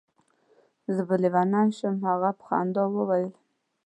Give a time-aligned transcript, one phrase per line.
[0.93, 1.95] زه به لېونی شم.
[2.09, 3.31] هغه په خندا وویل.